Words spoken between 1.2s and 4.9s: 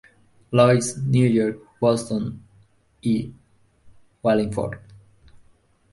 York, Boston y Wallingford.